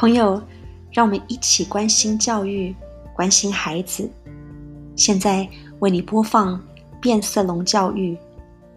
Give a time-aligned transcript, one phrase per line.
[0.00, 0.40] 朋友，
[0.92, 2.72] 让我们一起关心教育，
[3.16, 4.08] 关心孩子。
[4.94, 5.48] 现在
[5.80, 6.64] 为你播放
[7.00, 8.16] 变色龙教育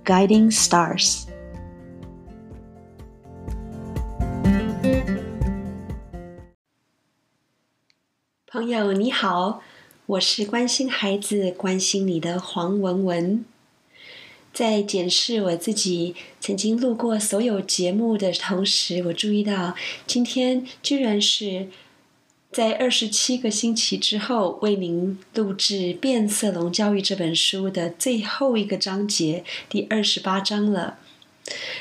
[0.03, 1.25] ，Guiding Stars。
[8.47, 9.61] 朋友你好，
[10.07, 13.45] 我是关心孩子、关心你的黄文文。
[14.53, 21.69] 在检视我自己曾经录过所有节目的同时，我注意到今天居然是
[22.51, 30.97] 在二十七个星期之后为您录制《变色龙教育》这本书的最后一个章节，第二十八章了。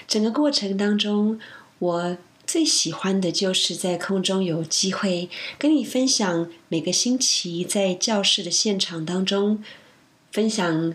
[0.07, 1.41] 整个过程当中，
[1.81, 9.63] 我最喜欢的就是在空中有机会跟你分享每个星期在教室的现场当中
[10.31, 10.95] 分享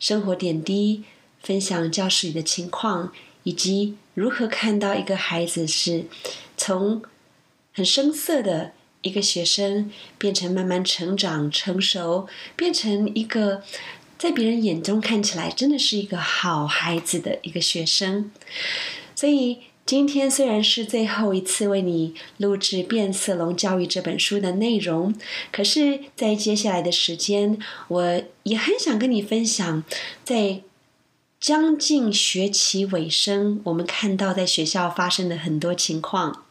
[0.00, 1.04] 生活点滴。
[1.42, 6.04] 分享教室里的情况，以及如何看到一个孩子是
[6.56, 7.02] 从
[7.72, 13.62] 很生涩的一个学生，变成慢慢成长成熟，变成一个
[14.16, 18.30] 在别人眼中看起来真的是一个好孩子的一个学生。
[19.16, 25.12] 所以今天虽然是最后一次为你录制《变色龙教育》这本书的内容，
[25.50, 29.82] 可是，在接下来的时间，我也很想跟你分享
[30.22, 30.60] 在。
[31.42, 36.44] 将近学期尾声，我们看到在学校发生的很多情况。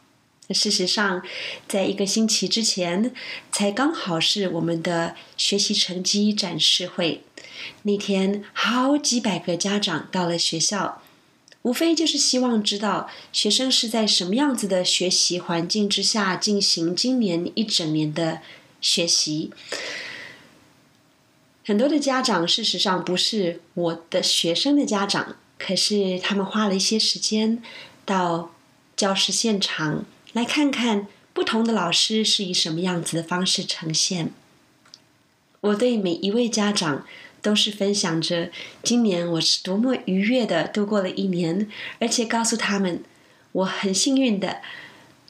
[0.50, 1.22] 事实上，
[1.66, 3.10] 在一个星期之前，
[3.50, 7.22] 才刚好是我们的学习成绩展示会。
[7.84, 11.00] 那天，好几百个家长到了学校，
[11.62, 18.42] 无非就是希望知道学生是在什么样子的学习环境之下进行今年一整年的
[18.82, 19.50] 学习。
[21.64, 27.62] 很多的家长，事实上不是我的学生的家长，可是他们花了一些时间
[28.04, 28.52] 到
[28.96, 34.32] 教室现场来看看不同的老师是以什么样子的方式呈现。
[35.60, 37.06] 我对每一位家长
[37.40, 38.50] 都是分享着
[38.82, 41.70] 今年我是多么愉悦的度过了一年，
[42.00, 43.04] 而且告诉他们
[43.52, 44.60] 我很幸运的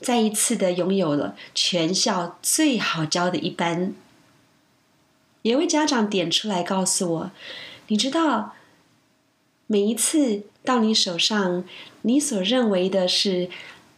[0.01, 3.95] 再一次的拥有了全校最好教的一班。
[5.43, 7.31] 有位家长点出来告诉我
[7.89, 8.55] ：“你知道，
[9.67, 11.65] 每一次到你手上，
[12.03, 13.51] 你所认为的是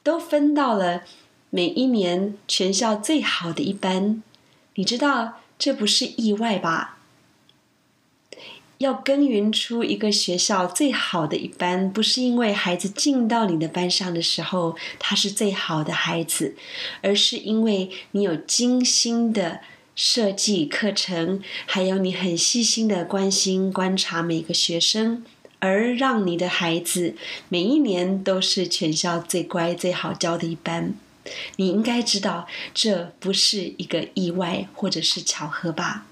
[0.02, 1.02] 都分到了
[1.50, 4.22] 每一年全校最好的一班。
[4.76, 6.98] 你知道这不是意外吧？
[8.78, 16.56] 要耕耘出一个学校最好的一班，不是因为孩子进到你的班上的时候他是最好的孩子，
[17.02, 19.60] 而是因为你有精心的。”
[19.96, 25.24] 设计课程，还有你很细心的关心观察每个学生，
[25.60, 27.14] 而让你的孩子
[27.48, 30.94] 每一年都是全校最乖最好教的一班。
[31.56, 36.06] 你应该知道，这不是一个意外或者是巧合吧？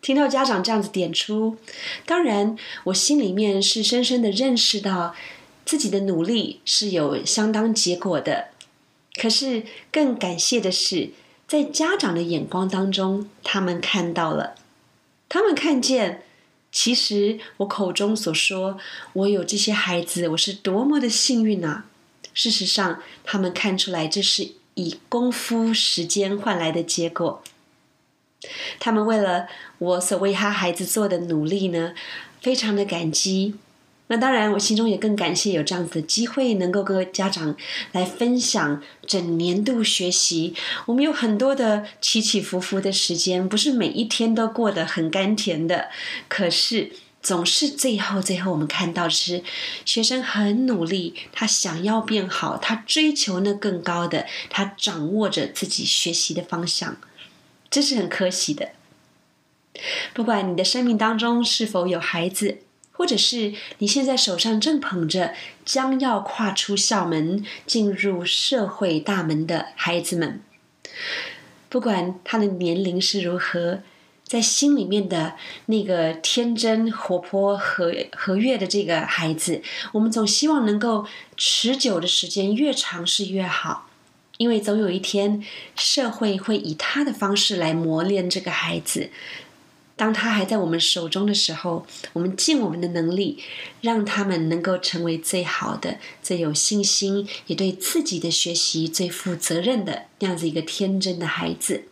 [0.00, 1.56] 听到家长这样子点出，
[2.04, 5.14] 当然我心里面是深深的认识到
[5.64, 8.48] 自己的努力是有相当结果的。
[9.14, 11.10] 可是更感谢的是。
[11.52, 14.54] 在家长的眼光当中，他们看到了，
[15.28, 16.22] 他们看见，
[16.70, 18.78] 其实我口中所说，
[19.12, 21.84] 我有这些孩子，我是多么的幸运啊！
[22.32, 27.42] 事实上，他们看出来，这是以功夫时间换来的结果。
[28.80, 29.46] 他们为了
[29.76, 31.92] 我所为他孩子做的努力呢，
[32.40, 33.56] 非常的感激。
[34.12, 37.56] 那当然，我心中也更感谢有这样子的机会，能够跟家长
[37.92, 40.54] 来分享整年度学习。
[40.84, 45.88] 我们有很多的起起伏伏的时间，不是每一天都过得很甘甜的。
[46.28, 49.42] 可是，总是最后最后，我们看到是
[49.86, 56.98] 学生很努力，他想要变好，他追求那更高的，他掌握着自己学习的方向，
[57.70, 58.72] 这是很可喜的。
[60.12, 62.58] 不管你的生命当中是否有孩子。
[63.02, 65.34] 或者是你现在手上正捧着
[65.64, 70.40] 将要跨出校门进入社会大门的孩子们，
[71.68, 73.80] 不管他的年龄是如何，
[74.22, 75.34] 在心里面的
[75.66, 79.62] 那个天真、活泼和和悦的这个孩子，
[79.94, 81.04] 我们总希望能够
[81.36, 83.88] 持久的时间越长是越好，
[84.36, 85.44] 因为总有一天
[85.74, 89.10] 社会会以他的方式来磨练这个孩子。
[90.02, 93.38] 当他还在我们手中的时候，我们尽我们的能力，
[93.82, 101.84] 让他们能够成为最好的、最有信心，也对自己的学习最负责任的那样子一个天真的孩子。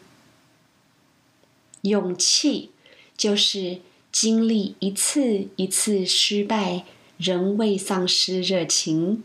[1.82, 2.70] 勇气
[3.16, 3.80] 就是
[4.10, 6.84] 经历一次一次失败，
[7.18, 9.22] 仍未丧失热情。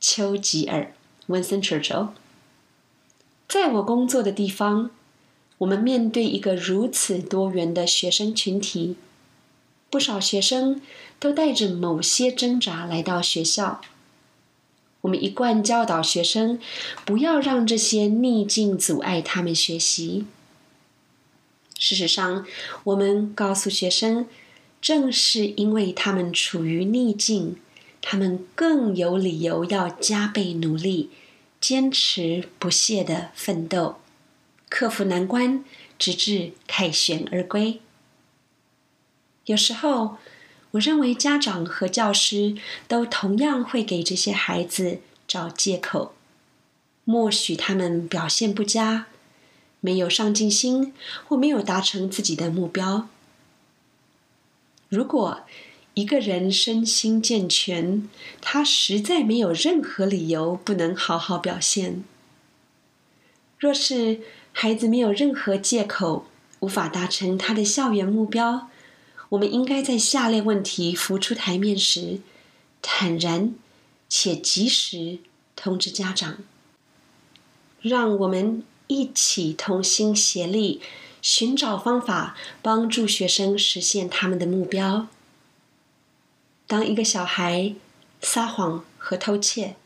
[0.00, 0.94] 丘吉尔
[1.28, 2.08] （Winston Churchill）。
[3.48, 4.90] 在我工作的地方，
[5.58, 8.96] 我们面对一个如此多元的学生群体，
[9.90, 10.80] 不少学生
[11.20, 13.80] 都带着某些挣扎来到学校。
[15.06, 16.58] 我们一贯教导学生，
[17.04, 20.26] 不要让这些逆境阻碍他们学习。
[21.78, 22.44] 事实上，
[22.82, 24.26] 我们告诉学生，
[24.82, 27.56] 正是因为他们处于逆境，
[28.02, 31.10] 他们更有理由要加倍努力，
[31.60, 33.98] 坚持不懈的奋斗，
[34.68, 35.64] 克服难关，
[35.96, 37.80] 直至凯旋而归。
[39.44, 40.16] 有时候。
[40.76, 42.56] 我认为家长和教师
[42.88, 46.14] 都同样会给这些孩子找借口，
[47.04, 49.06] 默许他们表现不佳，
[49.80, 50.92] 没有上进心，
[51.26, 53.08] 或没有达成自己的目标。
[54.88, 55.40] 如果
[55.94, 58.08] 一个人身心健全，
[58.40, 62.04] 他实在没有任何理由不能好好表现。
[63.58, 64.20] 若是
[64.52, 66.26] 孩子没有任何借口，
[66.60, 68.68] 无法达成他的校园目标，
[69.30, 72.20] 我们应该在下列问题浮出台面时，
[72.80, 73.54] 坦然
[74.08, 75.18] 且及时
[75.56, 76.38] 通知家长。
[77.80, 80.80] 让我们一起同心协力，
[81.20, 85.08] 寻找方法帮助学生实现他们的目标。
[86.66, 87.74] 当一个小孩
[88.20, 89.76] 撒谎和偷窃，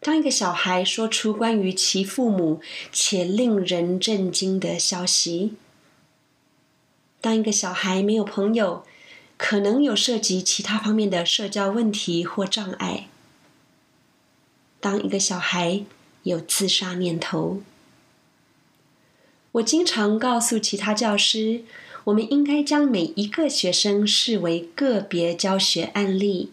[0.00, 2.60] 当一个小孩说出关于其父母
[2.92, 5.54] 且令人震惊的消息。
[7.26, 8.84] 当一个小孩没有朋友，
[9.36, 13.08] 可能有涉及其他方面的社交问题或障碍。
[14.78, 15.82] 当一个小孩
[16.22, 17.62] 有自杀念头，
[19.50, 21.64] 我经常告诉其他教师，
[22.04, 26.52] 我们应该将每一个学生视为个别教学案例，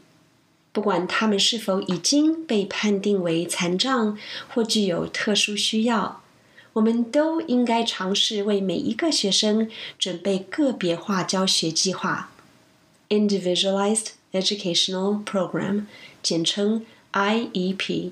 [0.72, 4.18] 不管他们是否已经被判定为残障
[4.50, 6.23] 或具有特殊需要。
[6.74, 12.32] 我们都应该尝试为每一个学生准备个别化教学计划
[13.10, 15.86] （Individualized Educational Program，
[16.22, 18.12] 简称 IEP）。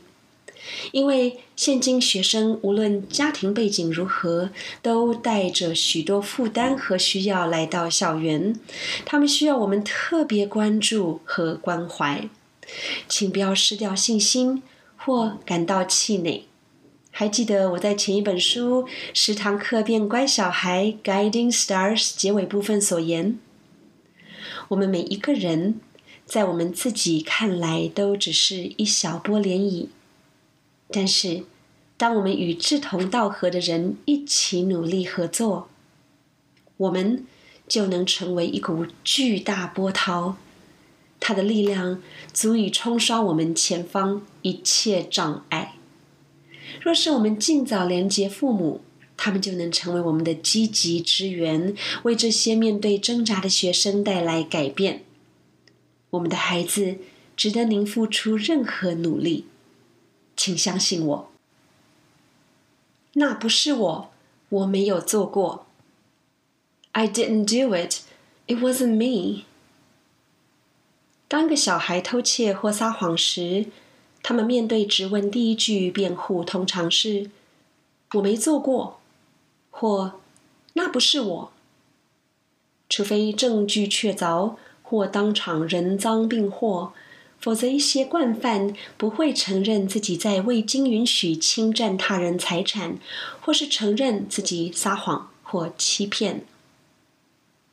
[0.91, 4.51] 因为现今学生无论家庭背景如何，
[4.83, 8.59] 都带着许多负担和需要来到校园，
[9.03, 12.29] 他们需要我们特别关注和关怀。
[13.09, 14.61] 请不要失掉信心
[14.95, 16.45] 或感到气馁。
[17.13, 23.37] 还记得我在前一本书《十堂课变乖小孩 Guiding Stars》结尾部分所言：
[24.69, 25.81] 我们每一个人，
[26.25, 29.87] 在我们自己看来都只是一小波涟漪，
[30.89, 31.43] 但是，
[31.97, 35.67] 当我们与志同道合的人一起努力合作，
[36.77, 37.27] 我们
[37.67, 40.37] 就能成为一股巨大波涛，
[41.19, 42.01] 它的力量
[42.31, 45.75] 足以冲刷我们前方一切障碍。
[46.79, 48.81] 若是我们尽早连接父母，
[49.17, 55.03] 他们就能成为我们的积极支援，为这些面对挣扎的学生带来改变。
[56.11, 56.97] 我们的孩子
[57.35, 59.45] 值得您付出任何努力，
[60.35, 61.31] 请相信我。
[63.13, 64.11] 那不是我，
[64.49, 65.65] 我没有做过。
[66.93, 68.01] I didn't do it.
[68.47, 69.43] It wasn't me.
[71.27, 73.67] 当个小孩偷窃或撒谎时。
[74.23, 77.31] 他们面对质问，第一句辩护通常是
[78.13, 78.99] “我没做过”
[79.71, 80.19] 或
[80.73, 81.51] “那不是我”，
[82.87, 86.93] 除非证据确凿或当场人赃并获，
[87.39, 92.99] 否则一些惯犯不会承认自己在未经允许侵占他人财产，
[93.41, 96.45] 或是承认自己撒谎或欺骗。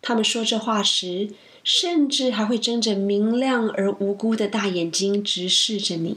[0.01, 1.31] 他们说这话时，
[1.63, 6.17] 甚至还会睁着明亮而无辜的大眼睛直视着你。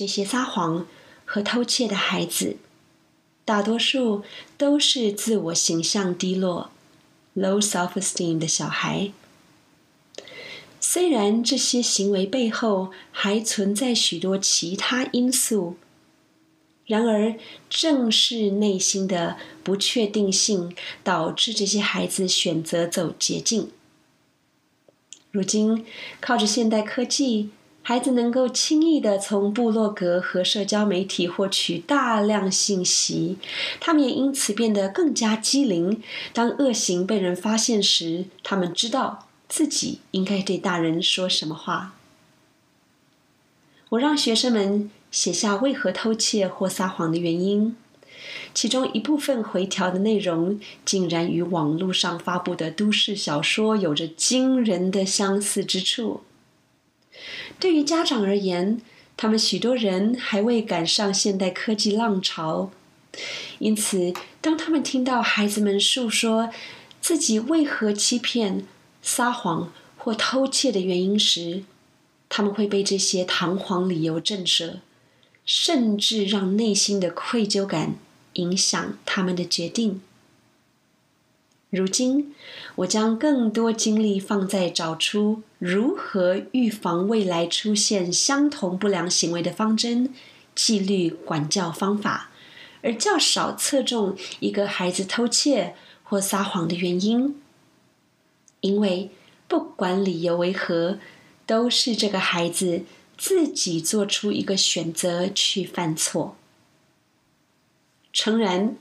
[0.00, 0.86] 这些撒谎
[1.26, 2.56] 和偷窃的孩子，
[3.44, 4.22] 大多数
[4.56, 6.70] 都是自我形象低落
[7.36, 9.12] （low self-esteem） 的小孩。
[10.80, 15.76] 虽然这些行为背后还存在许多其他因素，
[16.86, 17.34] 然而
[17.68, 23.70] 正是内心的不确定性导致这些孩子选择走捷径。
[25.30, 25.84] 如今，
[26.22, 27.50] 靠着现代科技，
[27.90, 33.36] 孩子能够轻易的从部落格和社交媒体获取大量信息，
[33.80, 36.00] 他们也因此变得更加机灵。
[36.32, 39.26] 当恶行被人发现时，他们知道。
[39.48, 41.96] 自己应该对大人说什么话？
[43.88, 47.74] 我让学生们写下为何偷窃或撒谎的原因，
[48.54, 56.20] 其中一部分回调的内容竟然与网络上发布的都市小说有着惊人的相似之处。
[57.60, 58.80] 对于家长而言，
[59.18, 62.70] 他们许多人还未赶上现代科技浪潮，
[63.58, 66.48] 因此当他们听到孩子们诉说
[67.02, 68.66] 自己为何欺骗，
[69.02, 71.64] 撒谎或偷窃的原因时，
[72.30, 74.76] 他们会被这些堂皇理由震慑，
[75.44, 77.96] 甚至让内心的愧疚感
[78.34, 80.00] 影响他们的决定。
[81.70, 82.34] 如今，
[82.74, 90.12] 我将更多精力放在找出如何预防未来出现相同不良行为的方针、
[90.54, 92.30] 纪律管教方法，
[92.82, 97.40] 而较少侧重一个孩子偷窃或撒谎的原因。
[98.60, 99.10] 因为
[99.46, 100.98] 不管理由为何，
[101.46, 102.82] 都是这个孩子
[103.16, 106.36] 自己做出一个选择去犯错。
[108.12, 108.74] 诚然，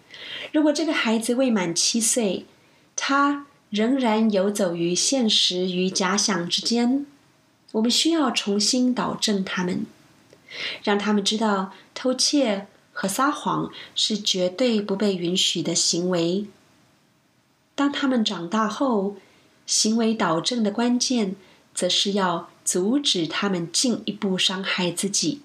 [0.51, 2.46] 如果这个孩子未满七岁，
[3.01, 7.06] 他仍然游走于现实与假想之间，
[7.72, 9.86] 我们需要重新导正他们，
[10.84, 16.46] 让他们知道偷窃和撒谎是绝对不被允许的行为。
[17.74, 19.15] 当他们长大后，
[19.65, 21.38] 行为导正的关键，
[21.74, 25.41] 则是要阻止他们进一步伤害自己，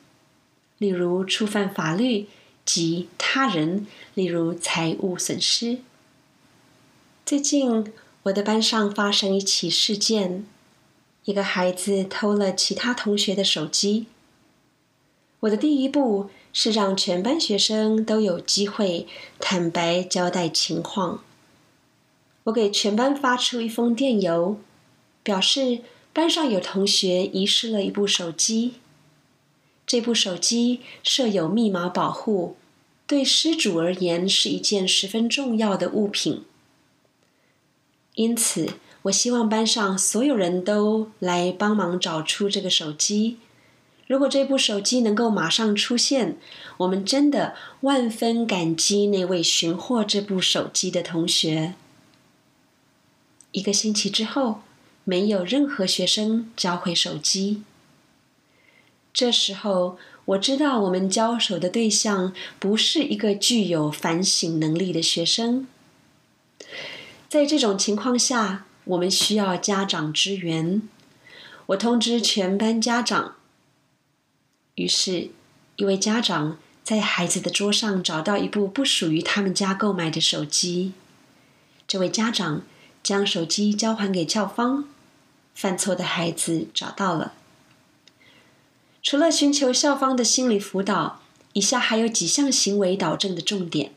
[0.78, 2.26] 例如触犯法律
[2.64, 5.78] 及他人，例如财物损失。
[7.26, 7.90] 最近，
[8.24, 10.44] 我的班上发生一起事件，
[11.24, 14.04] 一个孩子偷了其他同学的手机。
[15.40, 19.06] 我的第一步是让全班学生都有机会
[19.40, 21.24] 坦白交代情况。
[22.44, 24.58] 我给全班发出一封电邮，
[25.22, 25.78] 表示
[26.12, 28.74] 班上有同学遗失了一部手机。
[29.86, 32.56] 这部手机设有密码保护，
[33.06, 36.44] 对失主而言是一件十分重要的物品。
[38.14, 38.68] 因此，
[39.02, 43.38] 我希望班上所有人都来帮忙找出这个手机。
[44.06, 46.36] 如果这部手机能够马上出现，
[46.76, 51.74] 我们真的万分感激那位寻获这部手机的同学。
[53.50, 54.60] 一个星期之后，
[55.04, 57.62] 没有任何学生交回手机。
[59.12, 65.66] 这时候，我知道我们交手的对象不是一个具有反省能力的学生。
[67.34, 70.80] 在这种情况下，我们需要家长支援。
[71.66, 73.34] 我通知全班家长。
[74.76, 75.30] 于是，
[75.74, 80.92] 一位家长在孩子的桌上找到一部不属于他们家购买的手机。
[81.88, 82.62] 这位家长。
[83.02, 84.88] 将手机交还给校方，
[85.54, 87.34] 犯错的孩子找到了。
[89.02, 91.20] 除了寻求校方的心理辅导，
[91.52, 93.92] 以下还有几项行为导正的重点：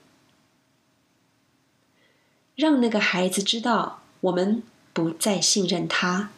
[2.58, 6.32] 让那个孩子知道我们不再信任他，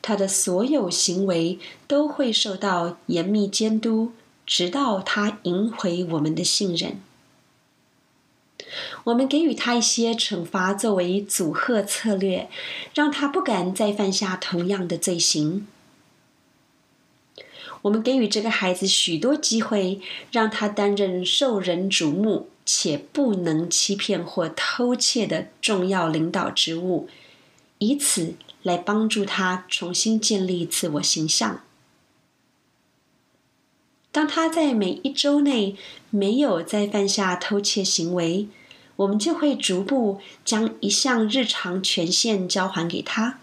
[0.00, 1.58] 他的所有行为
[1.88, 4.12] 都会受到严密监督，
[4.46, 7.00] 直到他赢回我们的信任。
[9.04, 12.48] 我们给予他一些惩罚作为阻吓策略，
[12.94, 15.66] 让他不敢再犯下同样的罪行。
[17.82, 27.08] 我们给予这个孩子许多机会，让他担任受人瞩目且不能欺骗或偷窃的重要领导职务，
[27.78, 31.62] 以此来帮助他重新建立自我形象。
[34.10, 35.76] 当他在每一周内
[36.10, 38.48] 没有再犯下偷窃行为，
[38.96, 43.38] 我们就会逐步将一项日常权限交还给他。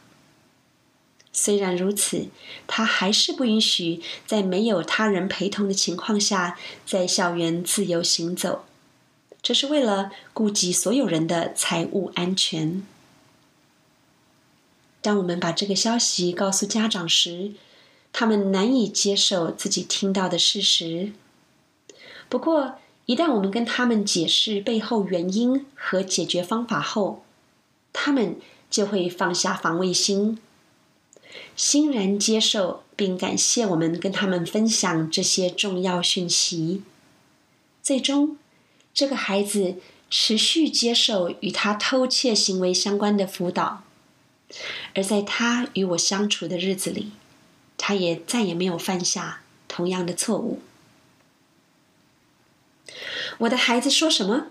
[1.31, 2.27] 虽然如此，
[2.67, 8.65] 他还是不允许在没有他人陪同的情况下在校园自由行走。
[9.43, 12.81] 这是为了顾及所有人的财务安全。
[15.01, 17.51] 当我们把这个消息告诉家长时，
[18.13, 21.11] 他们难以接受自己听到的事实。
[22.29, 27.25] 不过，一旦我们跟他们解释背后原因和解决方法后，
[27.91, 28.37] 他们
[28.69, 30.39] 就会放下防卫心。
[31.57, 36.83] 欣然接受并感谢我们跟他们分享这些重要讯息。
[37.81, 38.37] 最终，
[38.93, 39.77] 这个孩子
[40.09, 43.83] 持续接受与他偷窃行为相关的辅导，
[44.93, 47.11] 而在他与我相处的日子里，
[47.77, 50.61] 他也再也没有犯下同样的错误。
[53.39, 54.47] 我的孩子说什么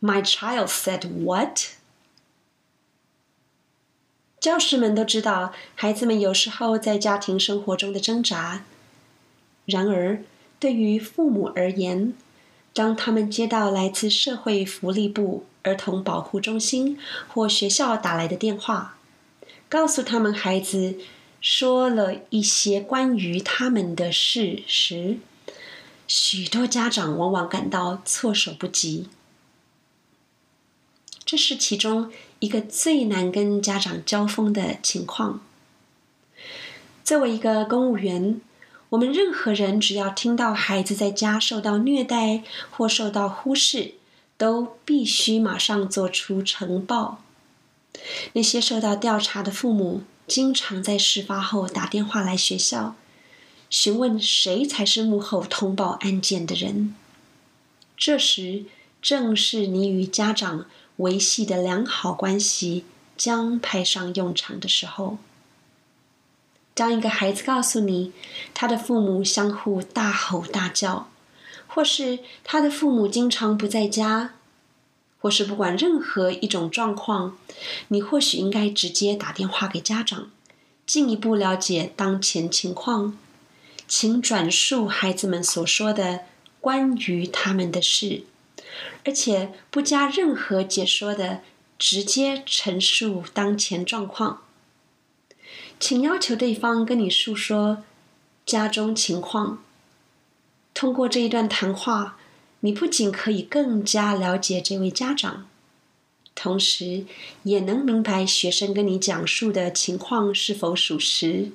[0.00, 1.60] ？My child said what?
[4.40, 8.64] 教师们都知道，孩子们有时候在家庭生活中的挣扎。
[9.66, 10.22] 然而，
[10.58, 12.14] 对于父母而言，
[12.72, 16.98] 当他们接到来自社会福利部儿童保护中心
[17.28, 18.96] 或学校打来的电话，
[19.68, 20.96] 告诉他们孩子
[21.40, 25.18] 说了一些关于他们的事时，
[26.06, 29.08] 许多家长往往感到措手不及。
[31.24, 32.12] 这是其中。
[32.40, 35.40] 一个最难跟家长交锋的情况。
[37.02, 38.40] 作为一个公务员，
[38.90, 43.94] 我们任何人只要听到孩子在家受到虐待或受到忽视，
[44.36, 47.22] 都必须马上做出呈报。
[48.32, 52.94] 那些受到调查的父母经常在事发后打电话来学校，
[53.68, 56.94] 询问谁才是幕后通报案件的人。
[57.96, 58.64] 这时，
[59.02, 60.66] 正是你与家长。
[60.98, 62.84] 维系的良好关系
[63.16, 65.18] 将派上用场的时候，
[66.78, 68.12] 当一个孩子告诉你
[68.54, 71.08] 他的父母相互大吼大叫，
[71.66, 74.34] 或是他的父母经常不在家，
[75.18, 77.36] 或是不管任何一种状况，
[77.88, 80.30] 你或许应该直接打电话给家长，
[80.86, 83.18] 进一步了解当前情况，
[83.88, 86.20] 请转述孩子们所说的
[86.60, 88.22] 关于他们的事。
[89.04, 91.40] 而且不加任何解说的，
[91.76, 94.42] 直接陈述当前状况。
[95.80, 97.84] 请要求对方跟你诉说
[98.44, 99.62] 家中情况。
[100.74, 102.18] 通过这一段谈话，
[102.60, 105.48] 你不仅可以更加了解这位家长，
[106.34, 107.04] 同时
[107.42, 111.52] 也能明白学生跟你讲述的情况是否属实。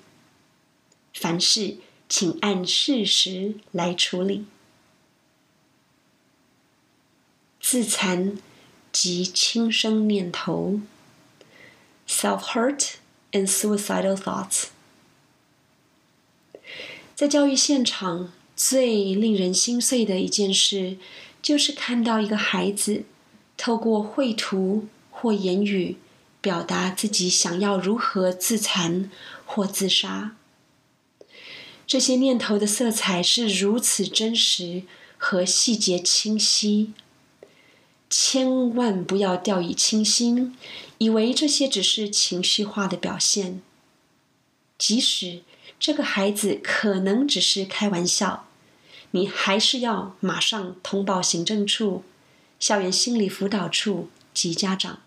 [1.13, 1.77] 凡事
[2.09, 4.45] 请按事实来处理。
[7.59, 8.38] 自残
[8.91, 10.81] 及轻生念头
[12.07, 12.95] （self-hurt
[13.34, 14.67] and suicidal thoughts）。
[17.13, 20.98] 在教育现场，最令人心碎的一件事，
[21.41, 23.04] 就是看到一个孩子
[23.58, 25.98] 透过绘图或言语，
[26.39, 29.12] 表达自己想要如何自残
[29.46, 30.36] 或自杀。
[31.86, 34.84] 这些念头的色彩是如此真实
[35.17, 36.93] 和细节清晰。
[38.10, 40.56] 千万不要掉以轻心，
[41.04, 43.62] 以为这些只是情绪化的表现。
[44.78, 45.42] 即使
[45.78, 48.48] 这个孩子可能只是开玩笑，
[49.12, 52.06] 你还是要马上通报行政处、
[52.58, 55.02] 校园心理辅导处及家长。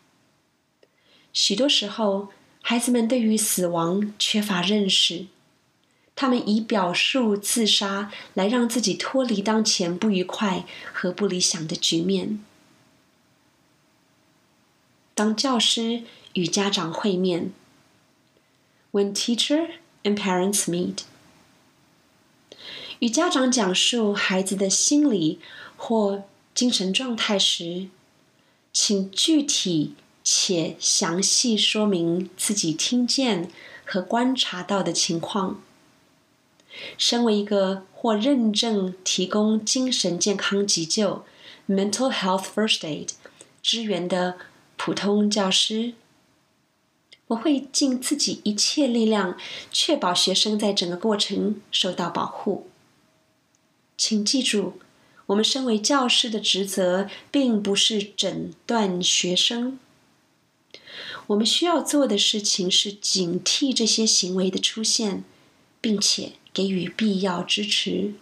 [1.32, 2.28] 许多时候，
[2.60, 5.24] 孩子们对于死亡缺乏认识，
[6.14, 12.44] 他们以表述自杀来让自己脱离当前不愉快和不理想的局面。
[15.16, 16.02] 当教师
[16.34, 17.50] 与家长会面
[18.92, 19.70] ，When teacher
[20.04, 21.04] and parents meet，
[22.98, 25.40] 与家长讲述孩子的心理
[25.78, 26.24] 或
[26.54, 27.88] 精神状态时，
[28.74, 33.50] 请具体且详细说明自己听见
[33.86, 35.62] 和观察到的情况。
[36.98, 41.24] 身为一个或认证提供精神健康急救
[41.66, 43.12] （mental health first aid）
[43.62, 44.36] 支援的。
[44.76, 45.94] 普通教师，
[47.28, 49.36] 我会尽自己一切力量，
[49.72, 52.68] 确保学生在整个过程受到保护。
[53.96, 54.78] 请记住，
[55.26, 59.78] 我们身为教师的职责，并不是诊断学生。
[61.28, 65.24] 我们需要做的事情是警惕这些行为的出现，
[65.80, 68.14] 并且给予必要支持。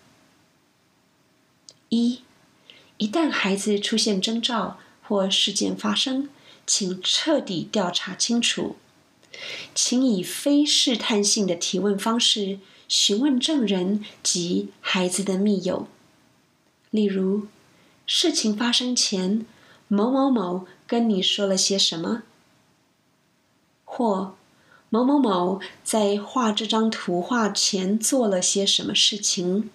[1.90, 2.21] 一，
[2.97, 6.31] 一旦孩子出现征兆或事件发生，
[6.66, 8.77] 请彻底调查清楚，
[9.74, 15.88] 请以非试探性的提问方式询问证人及孩子的密友。
[16.90, 17.46] 例如，
[18.07, 19.44] 事情发生前，
[19.88, 22.22] 某某某跟你说了些什么？
[23.85, 24.37] 或
[24.88, 29.70] 某某某在画这张图画前做了些什么事情？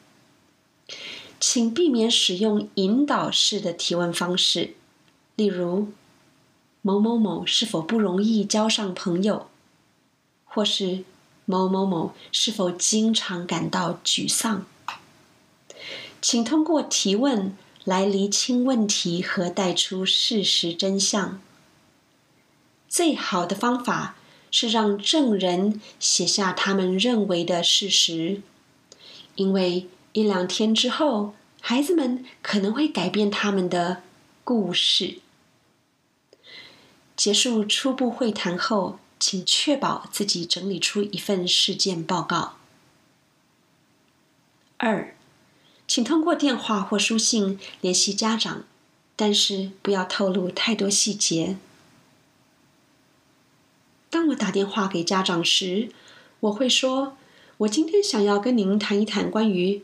[1.39, 4.75] 请避免使用引导式的提问方式，
[5.35, 5.89] 例如
[6.81, 9.47] 某某某是否不容易交上朋友？
[10.45, 11.03] 或是
[11.45, 14.65] 某某某是否经常感到沮丧？
[16.21, 21.41] 请通过提问来厘清问题和带出事实真相。
[22.87, 24.15] 最好的方法
[24.49, 28.41] 是让证人写下他们认为的事实，
[29.35, 34.01] 因为一两天之后，孩子们可能会改变他们的
[34.43, 35.19] 故事。
[37.19, 38.97] 结束初步会谈后。
[39.21, 42.53] 请确保自己整理出一份事件报告。
[44.77, 45.13] 二，
[45.85, 48.63] 请通过电话或书信联系家长，
[49.17, 51.57] 但是不要透露太多细节。
[54.09, 55.91] 当我打电话给家长时，
[56.39, 57.17] 我会说
[57.59, 59.83] ：“我今天想要跟您谈一谈关于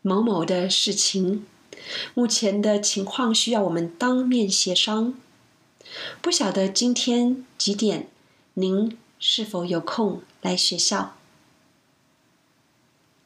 [0.00, 1.46] 某某的事情，
[2.14, 5.14] 目前的情况需要我们当面协商。
[6.20, 8.08] 不晓得今天几点？”
[8.54, 11.16] 您是否有空来学校？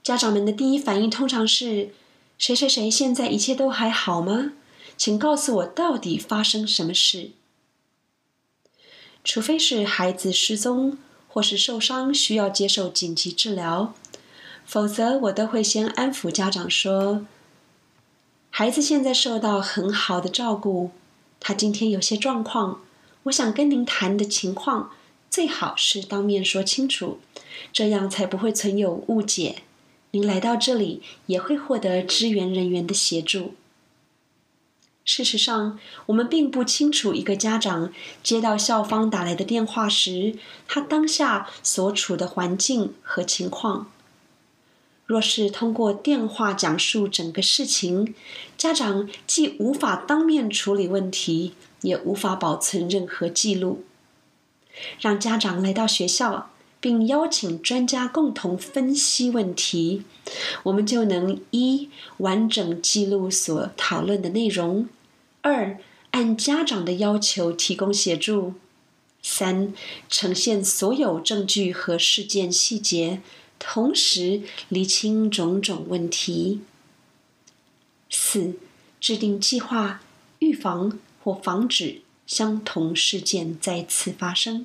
[0.02, 1.94] 家长们的第一反应通常是
[2.36, 4.52] ：“谁谁谁现在一切都还好吗？
[4.96, 7.30] 请告诉我到底发生什么事。”
[9.24, 10.98] 除非是孩子失踪
[11.28, 13.94] 或是受伤需要接受紧急治疗，
[14.66, 17.26] 否则我都会先安抚家长说
[18.50, 20.90] ：“孩子现在受到很好的照顾，
[21.42, 22.80] 他今天有些状况，
[23.24, 24.92] 我想跟您谈的情况。”
[25.28, 27.18] 最好是当面说清楚，
[27.72, 29.62] 这样才不会存有误解。
[30.10, 33.54] 您来到这里也会获得支援人员的协助。
[35.06, 40.36] 事实上，我们并不清楚一个家长接到校方打来的电话时，
[40.68, 43.90] 他当下所处的环境和情况。
[45.12, 48.14] 若是通过电话讲述整个事情，
[48.56, 53.84] 家长既无法当面处理问题，也无法保存任何记录。
[54.98, 60.04] 让家长来到学校，并邀请专家共同分析问题，
[60.62, 64.86] 我们就能一完整记录所讨论的内容；
[65.42, 65.76] 二
[66.12, 68.54] 按家长的要求提供协助；
[69.22, 69.74] 三
[70.08, 73.20] 呈现所有证据和事件细节，
[73.64, 76.58] 同时厘清种种问题；
[78.10, 78.54] 四
[79.00, 80.02] 制定计划，
[80.40, 82.02] 预防或防止。
[82.24, 84.64] 相同事件再次发生，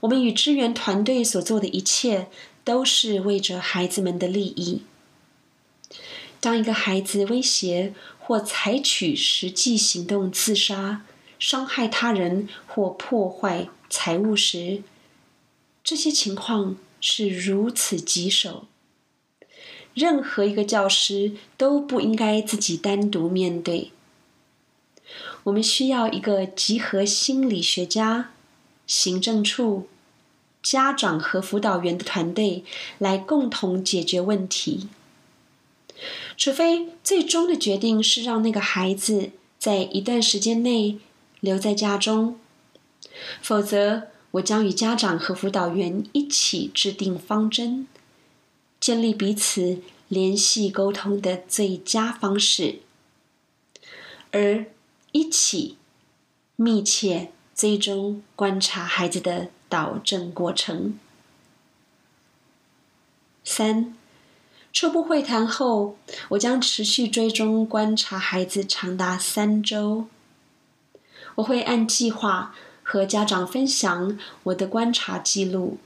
[0.00, 2.28] 我们与支援团队所做的一切
[2.62, 4.82] 都是为着孩子们的利益。
[6.40, 11.06] 当一个孩子威胁或采取实际行动自杀、
[11.38, 14.82] 伤害他人或破坏财物时，
[15.82, 18.66] 这些情况是如此棘手。
[19.92, 23.90] 任何一个教师都不应该自己单独面对。
[25.42, 28.30] 我们需要一个集合心理学家、
[28.86, 29.86] 行政处、
[30.62, 32.64] 家长和辅导员的团队
[32.96, 34.88] 来共同解决问题。
[36.38, 40.98] 除非最终的决定是让那个孩子在一段时间内
[41.40, 42.40] 留在家中，
[43.42, 47.88] 否则我将与家长和辅导员一起制定方针，
[48.78, 52.80] 建立彼此联系沟通的最佳方式，
[54.30, 54.66] 而。
[55.16, 55.76] 一起
[56.56, 60.98] 密切追踪观察孩子的导正过程。
[63.44, 63.94] 三，
[64.72, 65.96] 初步会谈后，
[66.30, 70.06] 我将持续追踪观察孩子长达三周。
[71.36, 75.78] 我会按计划和家长分享我的观察记录。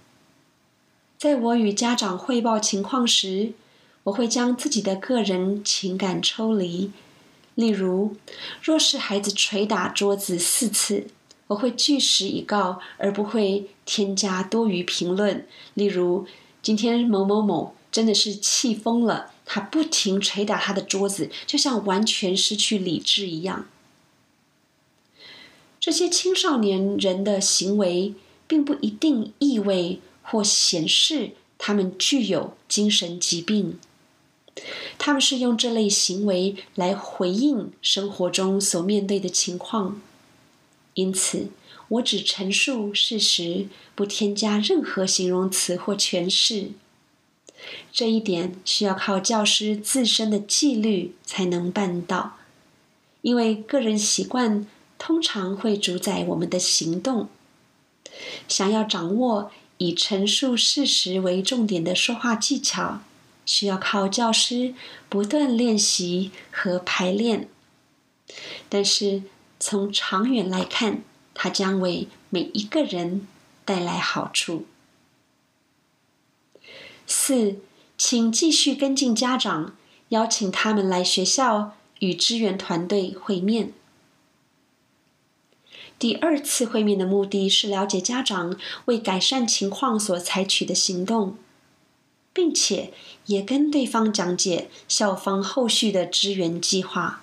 [1.16, 3.52] 在我与家长汇报情况时，
[4.04, 6.90] 我会将自己的个人情感抽离。
[7.54, 8.14] 例如，
[8.62, 11.08] 若是孩子捶打桌子四次，
[11.48, 15.46] 我会据实以告，而不会添加多余评论。
[15.74, 16.26] 例如，
[16.62, 23.66] 今天某某某真的是气疯了，他不停捶打他的桌子，就像完全失去理智一样。
[25.80, 28.14] 这些青少年人的行为，
[28.46, 33.78] 并不一定意味或显示他们具有精神疾病。
[34.98, 40.02] 他们是用这类行为来回应生活中所面对的情况，
[40.94, 41.50] 因此
[41.88, 46.72] 我只陈述事实，不添加任何形容词或诠释。
[47.92, 52.36] 这一点需要靠教师自身的纪律才能办到，
[53.22, 54.66] 因为个人习惯
[54.98, 57.28] 通常会主宰我们的行动。
[58.48, 63.00] 想要掌握以陈述事实为重点的说话技巧，
[63.46, 64.74] 需要靠教师
[65.08, 67.48] 不断练习和排练。
[68.68, 69.22] 但是
[69.60, 73.26] 从长远来看，它将为每一个人
[73.64, 74.66] 带来好处。
[77.06, 77.56] 四，
[77.96, 79.76] 请继续跟进家长，
[80.08, 83.72] 邀请他们来学校与支援团队会面。
[85.98, 91.36] 第二次会面的目的是了解家长为改善情况所采取的行动，
[92.32, 92.92] 并且
[93.26, 97.22] 也跟对方讲解校方后续的支援计划。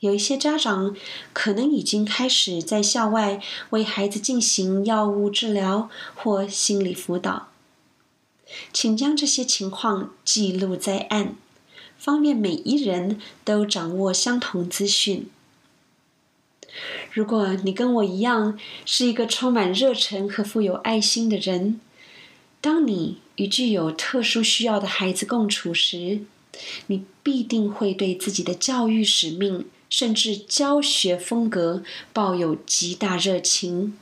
[0.00, 0.94] 有一些家长
[1.32, 7.48] 可能已经开始在校外为孩子进行药物治疗或心理辅导。
[8.72, 11.36] 请将这些情况记录在案，
[11.96, 15.30] 方便每一人都掌握相同资讯。
[17.14, 21.80] 如果你跟我一样是一个充满热忱和富有爱心的人，
[22.60, 26.22] 当你与具有特殊需要的孩子共处时，
[26.88, 33.96] 你必定会对自己的教育使命甚至教学风格抱有极大热情。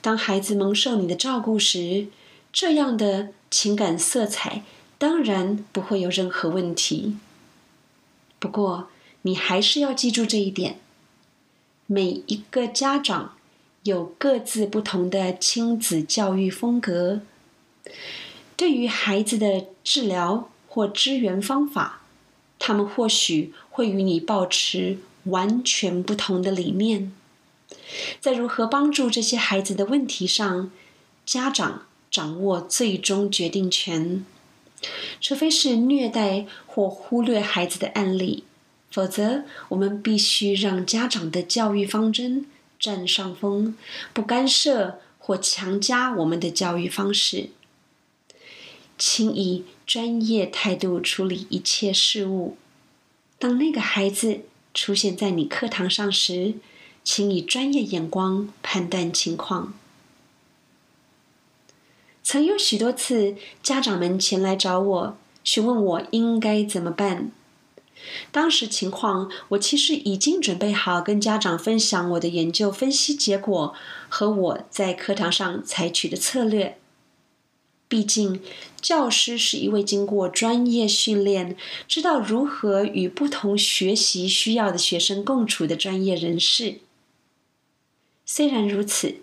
[0.00, 2.06] 当孩子蒙受你的照顾时，
[2.52, 4.62] 这样的情感色彩
[4.98, 7.16] 当然不会有任何问题。
[8.38, 8.88] 不过，
[9.22, 10.78] 你还是要记住这一点：
[11.90, 13.34] 每一个家长
[13.82, 17.22] 有各自不同的亲子教育风格，
[18.56, 22.02] 对于孩子的治疗或支援方法，
[22.58, 27.12] 他们或许会与你保持完全不同的理念。
[28.20, 30.70] 在如何帮助这些孩子的问题上，
[31.26, 31.82] 家长。
[32.10, 34.24] 掌握最终决定权，
[35.20, 38.44] 除非是虐待或忽略孩子的案例，
[38.90, 42.46] 否则我们必须让家长的教育方针
[42.78, 43.76] 占上风，
[44.12, 47.50] 不干涉或强加我们的教育方式。
[48.96, 52.56] 请以专业态度处理一切事物。
[53.38, 54.40] 当那个孩子
[54.74, 56.54] 出现在你课堂上时，
[57.04, 59.74] 请以专业眼光判断情况。
[62.24, 67.30] 曾有许多次，家长们前来找我，询问我应该怎么办。
[68.30, 73.74] 当时情况，我其实已经准备好跟家长分享我的研究分析结果
[74.08, 76.78] 和我在课堂上采取的策略。
[77.88, 78.40] 毕竟，
[78.80, 86.80] 教师是一位经过专业训练、知道如何与不同学习需要的学生共处的专业人士。
[88.24, 89.22] 虽然如此。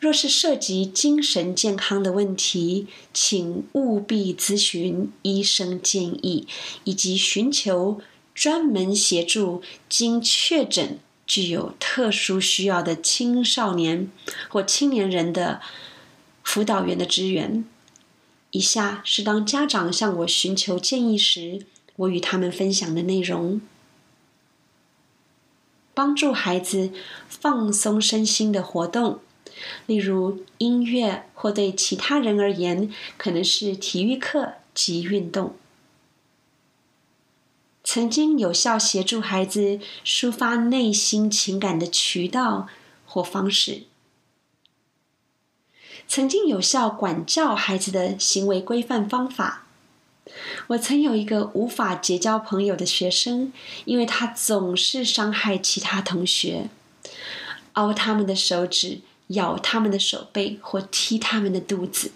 [0.00, 6.46] 若是涉及精神健康的问题，请务必咨询医生建议，
[6.84, 8.00] 以及寻求
[8.34, 14.10] 专门协助经确诊具有特殊需要的青少年
[14.48, 15.60] 或青年人的
[16.42, 17.64] 辅导员的支援。
[18.50, 23.60] 以下是当家长向我寻求建议时，我与他们分享的内容：
[25.94, 26.90] 帮助孩子
[27.28, 29.20] 放松身心的活动。
[29.86, 35.54] 例如音乐，或对其他人而言，可能是体育课及运动。
[37.84, 42.68] 曾经有效协助孩子抒发内心情感的渠道
[43.04, 43.82] 或方式。
[46.06, 49.66] 曾经有效管教孩子的行为规范方法。
[50.68, 53.52] 我曾有一个无法结交朋友的学生，
[53.84, 56.68] 因为他总是伤害其他同学，
[57.72, 59.00] 凹他们的手指。
[59.28, 62.12] 咬他们的手背或踢他们的肚子。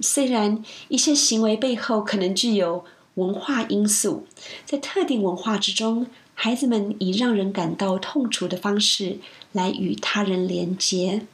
[0.00, 4.26] 虽然一些行为背后可能具有文化因素，
[4.64, 9.18] 在特定文化之中，孩子们以让人感到痛楚的方式
[9.52, 11.26] 来与他人连结，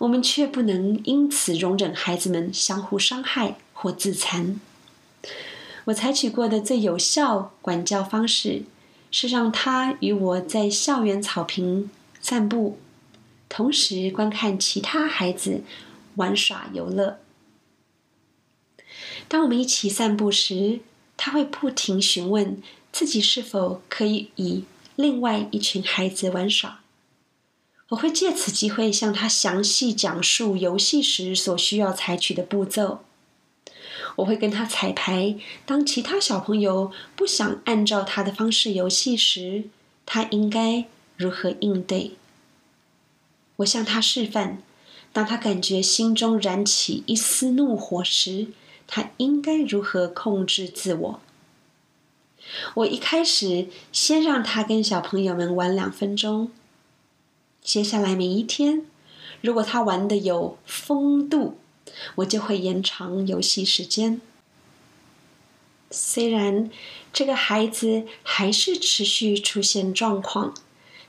[0.00, 4.60] 我们却不能因此容忍孩子们相互伤害或自残。
[5.86, 8.64] 我采取过的最有效管教方式，
[9.10, 12.78] 是让他与我在校园草坪散步。
[13.50, 15.64] 同时观看其他孩子
[16.14, 17.18] 玩耍游乐。
[19.28, 20.80] 当我们一起散步时，
[21.16, 24.62] 他会不停询问自己是否可以与
[24.96, 26.80] 另外一群孩子玩耍。
[27.90, 33.00] 我会借此机会向他详细讲述游戏时所需要采取的步骤。
[34.16, 35.36] 我会跟他彩排，
[35.66, 39.64] 当其他小朋友不想按照他的方式游戏时，
[40.06, 40.84] 他应该
[41.16, 42.12] 如何应对。
[43.60, 44.62] 我向他示范，
[45.12, 48.48] 当他感觉心中燃起一丝怒火时，
[48.86, 51.20] 他应该如何控制自我。
[52.74, 56.50] 我一开始先让他跟小朋友们玩两分钟，
[57.62, 58.86] 接下来每一天，
[59.42, 61.58] 如果他玩的有风度，
[62.16, 64.20] 我就会延长游戏时间。
[65.90, 66.70] 虽然
[67.12, 70.54] 这个孩子还是持续出现状况，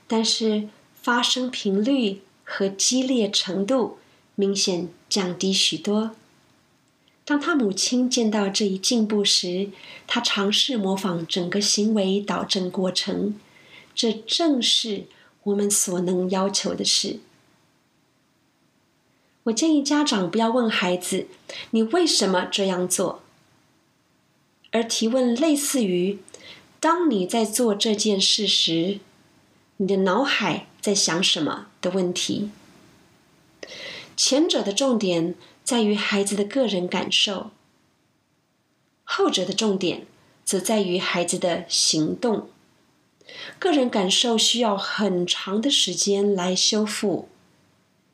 [0.06, 0.68] 但是
[1.00, 2.20] 发生频率
[2.54, 3.96] 和激烈程度
[4.34, 6.10] 明显降低许多。
[7.24, 9.70] 当他母亲见到这一进步时，
[10.06, 13.40] 他尝试模仿整个行为导正过程。
[13.94, 15.04] 这正是
[15.44, 17.20] 我们所能要求的事。
[19.44, 21.28] 我建议家长不要问孩子
[21.72, 23.22] ：“你为什么这样做？”
[24.72, 26.18] 而提问类似于
[26.78, 29.00] ：“当你在做这件事时，
[29.78, 32.50] 你的脑海在想什么？”的问题。
[34.14, 37.52] 前者的重点在于孩子的个人感受，
[39.04, 40.06] 后者的重点
[40.44, 42.50] 则在于孩子的行动。
[43.58, 47.28] 个人感受需要很长的时间来修复，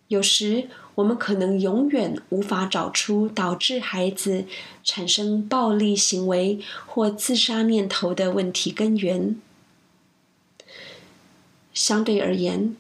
[0.07, 0.68] 有时。
[0.98, 4.46] 我们可能永远无法找出导致孩子
[4.83, 9.40] 产生暴力行为或自杀念头的问题根源。
[11.79, 12.75] 相对而言，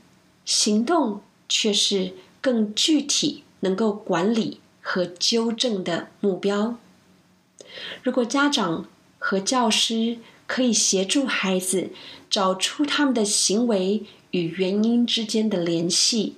[0.44, 6.76] 行动却是更具体、能够管理和纠正的目标。
[8.02, 8.88] 如果家长
[9.20, 11.90] 和教师可以协助孩子
[12.28, 16.34] 找出他们的行为与原因之间的联系。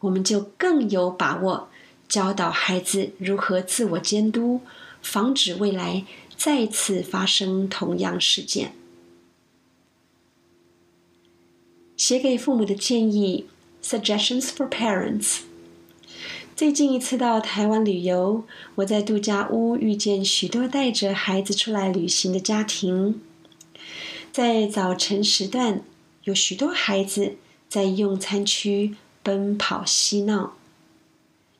[0.00, 1.70] 我们就更有把握
[2.06, 4.60] 教导孩子如何自我监督，
[5.00, 6.04] 防止未来
[6.36, 8.74] 再次发生同样事件。
[12.06, 13.46] 写给父母的建议
[13.82, 15.38] ：Suggestions for Parents。
[16.54, 23.22] 最近一次到台湾旅游，我在度假屋遇见许多带着孩子出来旅行的家庭。
[24.30, 25.82] 在早晨时段，
[26.24, 27.36] 有许多孩子
[27.70, 28.96] 在用餐区。
[29.22, 30.58] 奔跑嬉闹，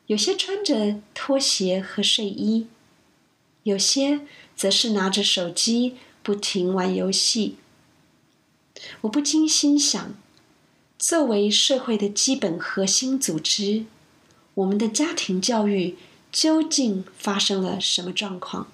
[0.05, 2.67] 有些穿着拖鞋和睡衣，
[3.63, 4.19] 有些
[4.55, 7.55] 则是拿着手机不停玩游戏。
[9.01, 10.13] 我不禁心想：
[10.97, 13.85] 作为社会的基本核心组织，
[14.53, 15.97] 我们的家庭教育
[16.31, 18.67] 究竟发生了什么状况？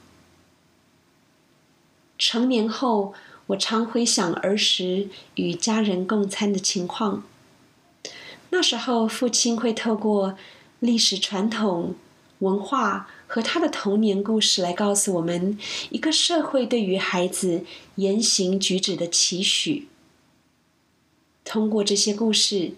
[2.19, 3.13] 成年后，
[3.47, 7.23] 我常回想儿时与家人共餐的情况。
[8.51, 10.37] 那时候，父亲会透过
[10.79, 11.95] 历史传统、
[12.39, 15.57] 文化和他的童年故事来告诉我们
[15.89, 19.87] 一个社会对于孩子言行举止的期许。
[21.43, 22.73] 通过这些故事，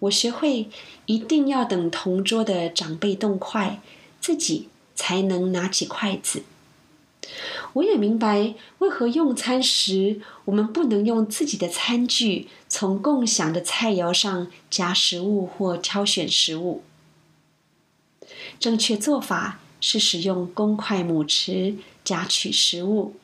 [0.00, 0.68] 我学会
[1.06, 3.80] 一定要等同桌的长辈动筷，
[4.20, 6.42] 自己才能拿起筷子。
[7.74, 16.82] 我也明白为何用餐时我们不能用自己的餐具从共享的菜肴上夹食物或挑选食物。
[18.58, 21.74] 正确做法是使用公筷母匙
[22.04, 23.16] 夹取食物，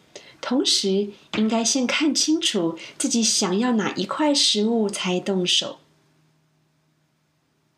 [0.42, 5.78] 同时应该先看清楚自己想要哪一块食物才动手。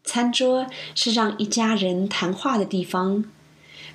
[0.03, 3.25] 餐桌是让一家人谈话的地方，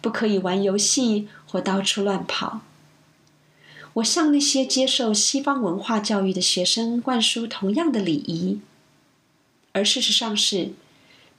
[0.01, 2.61] 不可以玩游戏或到处乱跑。
[3.95, 8.59] 我向那些接受西方文化教育的学生灌输同样的礼仪，
[9.73, 10.73] 而事实上是，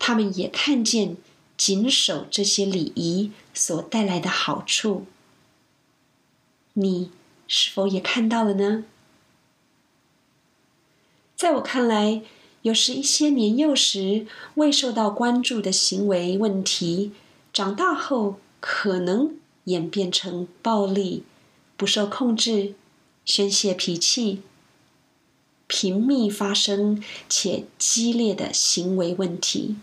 [0.01, 1.17] 他们也看见
[1.57, 5.07] 谨守这些礼仪所带来的好处。
[6.75, 7.11] 你
[7.53, 8.85] 是否也看到了呢？
[11.35, 12.23] 在我看来，
[12.63, 17.11] 有时一些年幼时未受到关注的行为问题，
[17.53, 19.35] 长大后可能
[19.65, 21.25] 演变成暴力。
[21.77, 22.75] 不受控制、
[23.25, 24.43] 宣泄脾气、
[25.67, 29.77] 频密发生且激烈的行为问题，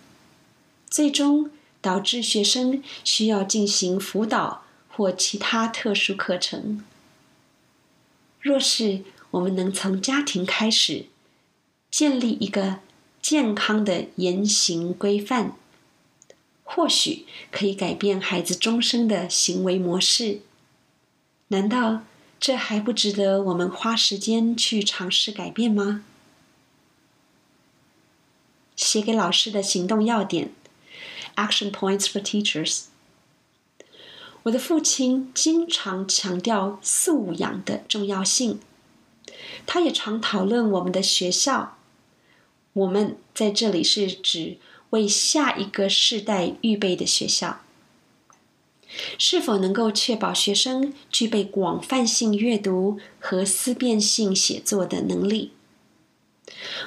[0.89, 1.49] 最终
[1.81, 6.85] 导致学生需要进行辅导或其他特殊课程。
[8.47, 11.07] 若是我们能从家庭开始，
[11.91, 12.79] 建立一个
[13.21, 15.57] 健康的言行规范，
[16.63, 20.39] 或许可以改变孩子终生的行为模式。
[21.49, 22.03] 难道
[22.39, 26.05] 这还不值得我们花时间去尝试改变吗？
[28.77, 30.53] 写给老师的行动要点
[31.35, 32.85] （Action Points for Teachers）。
[34.43, 38.59] 我的父亲经常强调素养的重要性，
[39.65, 41.77] 他也常讨论我们的学校。
[42.73, 44.57] 我们在这里是指
[44.91, 47.61] 为下一个世代预备的学校。
[49.17, 55.51] 是否能够确保学生具备广泛性阅读和思辨性写作的能力？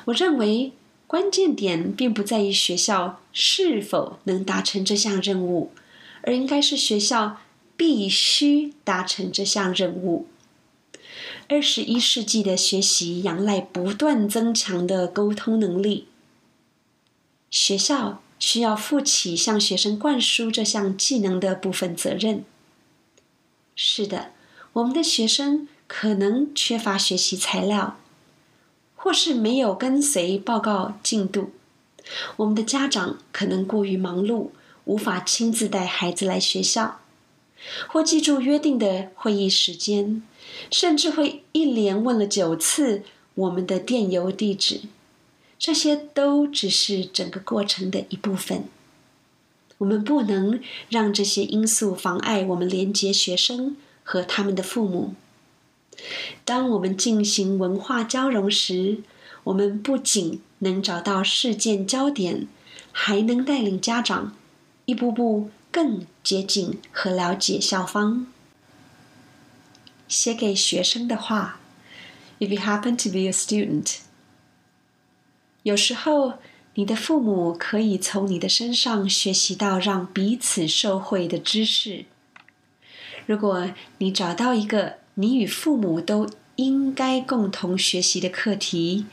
[0.06, 0.72] 我认为
[1.06, 5.72] 关键点并不在于学校是否能达成这项任务，
[6.22, 7.38] 而应该是学校
[7.76, 10.26] 必须达成这项任务。
[11.48, 16.06] 二十一世纪的学习仰赖不断增强的沟通能力，
[17.50, 18.22] 学校。
[18.42, 22.42] 需要负起向学生灌输这项技能的部分责任。
[23.76, 24.30] 是的，
[24.72, 27.98] 我们的学生可能缺乏学习材料，
[28.96, 31.50] 或是没有跟随报告进度。
[32.38, 34.48] 我们的家长可能过于忙碌，
[34.90, 36.98] 无法亲自带孩子来学校，
[37.86, 40.20] 或记住约定的会议时间，
[40.68, 43.04] 甚至会一连问了九次
[43.36, 44.80] 我们的电邮地址。
[45.56, 48.64] 这些都只是整个过程的一部分。
[49.78, 55.14] 我们不能让这些因素妨碍我们连接学生和他们的父母。
[56.44, 58.98] 当我们进行文化交融时，
[59.44, 62.48] 我们不仅能找到事件焦点，
[62.90, 64.34] 还能带领家长
[64.90, 68.26] 一步步更接近和了解校方。
[70.08, 71.60] 写给学生的话
[72.40, 73.98] ：If you happen to be a student。
[75.62, 76.40] 有时候，
[76.74, 82.06] 你的父母可以从你的身上学习到让彼此受惠的知识。
[83.26, 89.06] 如果你找到一个你与父母都应该共同学习的课题，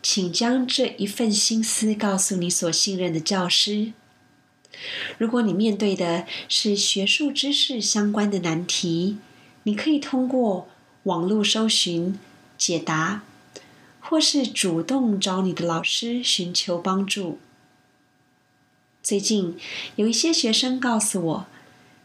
[0.00, 3.92] 请将这一份心思告诉你所信任的教师。
[5.18, 9.18] 如果你面对的是学术知识相关的难题，
[9.62, 10.68] 你可以通过
[11.04, 12.18] 网络搜寻
[12.56, 13.22] 解答。
[14.08, 17.40] 或是主动找你的老师寻求帮助。
[19.02, 19.56] 最近
[19.96, 21.46] 有一些学生告诉我，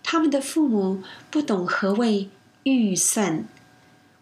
[0.01, 2.27] 他们的父母不懂何谓
[2.63, 3.47] 预算。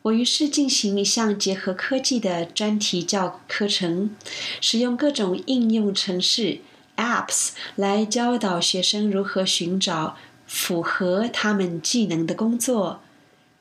[0.01, 4.13] 我于是进行一项结合科技的专题教课程，
[4.59, 6.59] 使用各种应用程式
[6.99, 13.01] （apps） 来教导学生如何寻找符合他们技能的工作。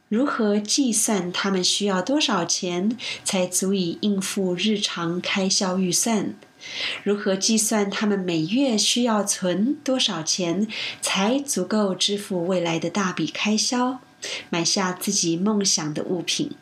[0.09, 6.35] 如何计算他们需要多少钱才足以应付日常开销预算？
[7.05, 10.67] 如何计算他们每月需要存多少钱
[11.01, 14.01] 才足够支付未来的大笔开销，
[14.49, 16.53] 买下自己梦想的物品？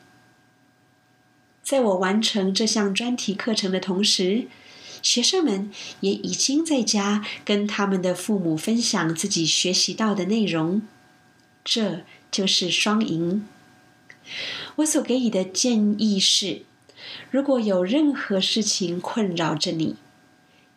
[1.62, 4.48] 在我完成这项专题课程的同时，
[5.02, 5.70] 学生们
[6.00, 10.82] 也已经在家跟他们的父母分享自己学习到的内容。
[11.64, 12.02] 这。
[12.28, 13.46] 就是双赢。
[14.74, 16.62] 我所给予的建议是：
[17.30, 19.94] 如果有任何事情困扰着你，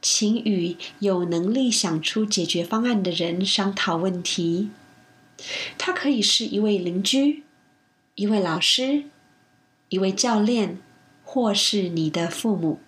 [0.02, 4.70] 请与有能力想出解决方案的人商讨问题。
[5.78, 7.44] 他可以是一位邻居、
[8.16, 9.04] 一位老师、
[9.90, 10.78] 一位教练，
[11.26, 12.80] 或是你的父母。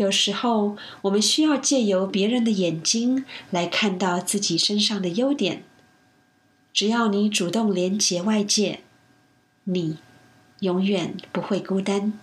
[0.00, 5.62] 有时候，我们需要借由别人的眼睛来看到自己身上的优点。
[6.72, 8.80] 只要你主动连接外界，
[9.64, 9.98] 你
[10.60, 12.18] 永远不会孤单。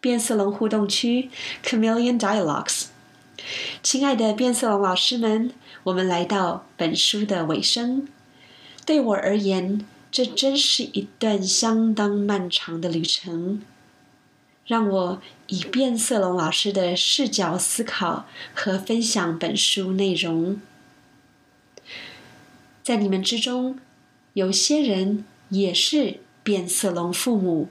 [0.00, 1.28] 变色龙互动区
[1.64, 2.84] （Chameleon Dialogues），
[3.82, 5.50] 亲爱的变色龙老师们，
[5.82, 8.06] 我们来到本书的尾声。
[8.86, 13.62] 对我而言，这真是一段相当漫长的旅程。
[14.72, 20.62] 让我以变色龙老师的视角思考和分享本书内容。
[22.82, 23.78] 在你们之中，
[24.32, 27.68] 有些人也是变色龙父母、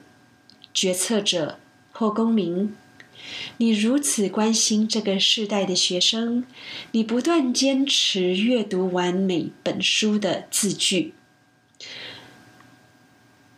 [0.75, 1.57] 决策者
[1.91, 2.75] 或公民。
[3.57, 6.45] 你如此关心这个世代的学生，
[6.91, 11.15] 你不断坚持阅读完每本书的字句，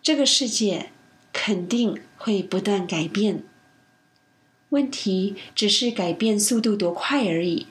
[0.02, 0.92] 这个世界
[1.34, 3.44] 肯定会不断改变。
[4.70, 7.68] 问题只是改变速度多快而已。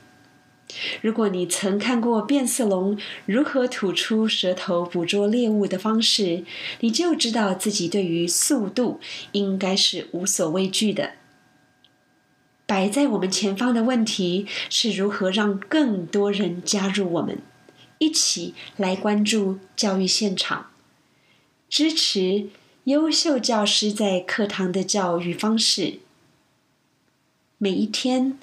[1.01, 6.45] 如果你曾看过变色龙如何吐出舌头捕捉猎物的方式，
[6.81, 9.01] 你就知道自己对于速度
[9.33, 11.13] 应该是无所畏惧的。
[12.67, 17.39] 摆在我们前方的问题是如何让更多人加入我们，
[17.97, 20.71] 一起来关注教育现场，
[21.71, 22.49] 支持
[22.85, 26.01] 优秀教师在课堂的教育方式。
[27.59, 28.37] 每一天，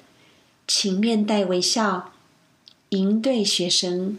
[0.66, 2.14] 请面带微笑。
[2.88, 4.18] 迎对学生，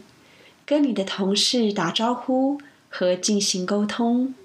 [0.63, 4.35] 跟你的同事打招呼和进行沟通，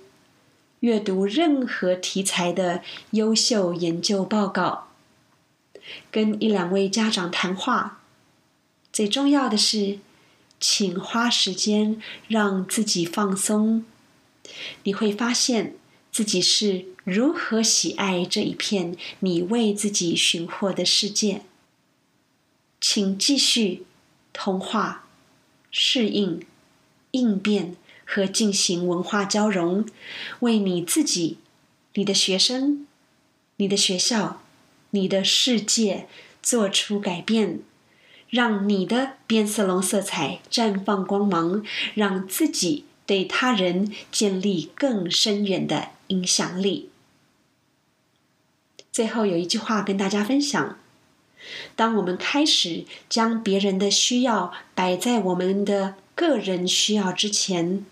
[0.80, 4.88] 阅读任何题材的优秀研究报告，
[6.10, 8.00] 跟一两位家长谈话。
[8.90, 9.98] 最重要的是，
[10.58, 13.84] 请花时间让自己放松。
[14.84, 15.74] 你会发现
[16.10, 21.42] 自己是如何喜爱这一片你为自己寻获的世界。
[22.80, 23.84] 请继续
[24.32, 25.06] 通话、
[25.70, 26.42] 适应、
[27.10, 29.86] 应变和进行文化交融，
[30.40, 31.38] 为你自己、
[31.94, 32.86] 你的学生、
[33.56, 34.42] 你的学校、
[34.90, 36.06] 你的世界
[36.42, 37.60] 做出改变。
[38.28, 46.90] 让你的变色龙色彩绽放光芒，让自己对他人建立更深远的影响力。
[48.92, 50.78] 最后有一句话跟大家分享：
[51.74, 57.84] 当我们开始将别人的需要摆在我们的个人需要之前，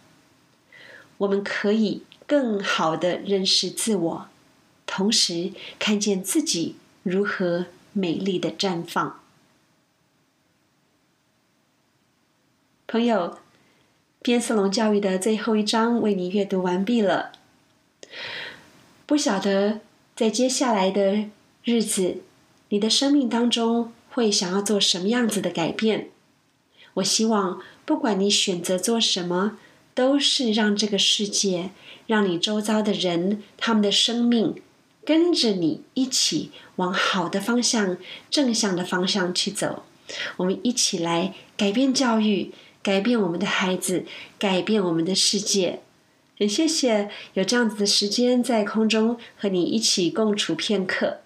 [1.19, 4.29] 我们可以更好的认识自我，
[4.87, 9.21] 同时看见自己如何美丽的绽放。
[12.87, 13.39] 朋友，
[14.25, 17.33] 变色龙教育的最后一章为你阅读完毕了。
[19.05, 19.81] 不晓得
[20.17, 21.27] 在接下来的
[21.63, 22.23] 日子，
[22.71, 26.09] 你的生命当中会想要做什么样子的改变？
[26.95, 29.59] 我希望，不管你选择做什么，
[29.95, 31.73] 都是让这个世界，
[32.07, 34.55] 让你周遭的人，他们的生命
[35.05, 37.99] 跟着你一起往好的方向、
[38.31, 39.83] 正向的方向去走。
[40.39, 42.55] 我们一起来改变教育。
[42.85, 44.05] 改变我们的孩子，
[44.39, 45.81] 改变我们的世界。
[46.39, 51.19] 很谢谢有这样子的时间在空中和你一起共处片刻。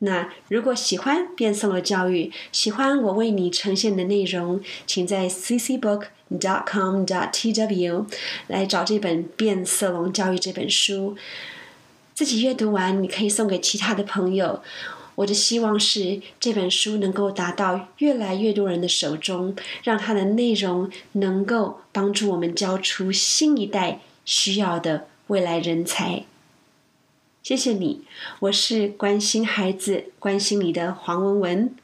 [0.00, 8.06] 那如果喜欢变色龙教育，喜欢我为你呈现的内容，请在 ccbook.com.tw
[8.46, 11.16] 来找这本《变色龙教育》这本书，
[12.14, 14.62] 自己阅读完，你可以送给其他的朋友。
[15.18, 26.24] 我的希望是这本书能够达到越来越多人的手中，让它的内容能够帮助我们教出新一代需要的未来人才。
[27.42, 28.02] 谢谢你，
[28.38, 31.74] 我是关心孩子、关心你的黄文文。